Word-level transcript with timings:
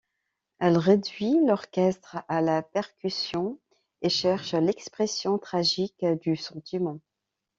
Elle 0.57 0.79
réduit 0.79 1.45
l'orchestre 1.45 2.25
à 2.27 2.41
la 2.41 2.63
percussion 2.63 3.59
et 4.01 4.09
cherche 4.09 4.55
l'expression 4.55 5.37
tragique 5.37 6.03
du 6.23 6.35
sentiment. 6.35 6.97